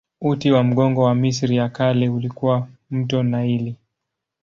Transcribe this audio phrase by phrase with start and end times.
[0.21, 3.75] Uti wa mgongo wa Misri ya Kale ulikuwa mto Naili.